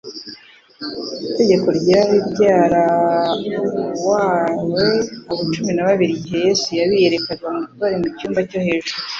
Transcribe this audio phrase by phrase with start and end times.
[1.27, 4.87] Itegeko ryari ryarauawe
[5.29, 7.47] abo cumi na babiri igihe Yesu yabiyerekaga
[7.79, 9.01] bari mu cyumba cyo hejuru;